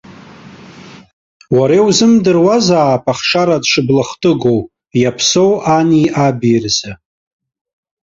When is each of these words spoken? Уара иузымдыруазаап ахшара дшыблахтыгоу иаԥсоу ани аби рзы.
Уара 1.57 1.75
иузымдыруазаап 1.79 3.03
ахшара 3.11 3.57
дшыблахтыгоу 3.63 4.59
иаԥсоу 5.01 5.51
ани 5.77 6.03
аби 6.25 6.57
рзы. 6.63 6.91